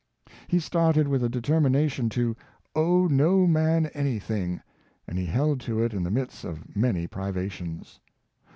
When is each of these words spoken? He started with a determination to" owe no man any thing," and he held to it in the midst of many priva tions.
He 0.47 0.57
started 0.57 1.07
with 1.07 1.23
a 1.23 1.29
determination 1.29 2.09
to" 2.09 2.35
owe 2.75 3.05
no 3.05 3.45
man 3.45 3.85
any 3.93 4.17
thing," 4.17 4.59
and 5.07 5.19
he 5.19 5.27
held 5.27 5.59
to 5.59 5.83
it 5.83 5.93
in 5.93 6.01
the 6.03 6.09
midst 6.09 6.43
of 6.43 6.75
many 6.75 7.05
priva 7.07 7.47
tions. 7.51 7.99